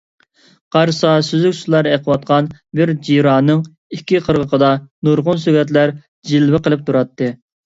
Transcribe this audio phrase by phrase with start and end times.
[0.75, 3.61] قارىسا، سۈزۈك سۇلار ئېقىۋاتقان بىر جىرانىڭ
[3.99, 4.71] ئىككى قىرغىقىدا
[5.09, 5.95] نۇرغۇن سۆگەتلەر
[6.33, 7.31] جىلۋە قىلىپ تۇراتتى.